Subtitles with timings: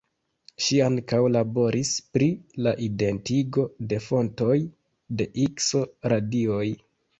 [0.67, 2.29] Ŝi ankaŭ laboris pri
[2.69, 4.57] la identigo de fontoj
[5.21, 6.67] de ikso-radioj.